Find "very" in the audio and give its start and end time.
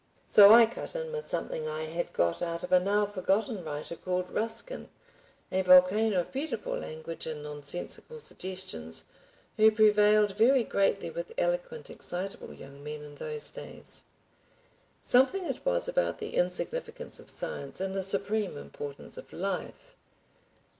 10.35-10.63